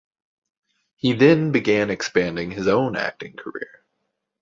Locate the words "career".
3.35-3.83